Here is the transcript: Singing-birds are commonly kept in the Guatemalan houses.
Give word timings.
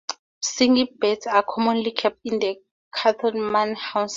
Singing-birds 0.41 1.27
are 1.27 1.43
commonly 1.47 1.91
kept 1.91 2.21
in 2.25 2.39
the 2.39 2.59
Guatemalan 2.91 3.75
houses. 3.75 4.09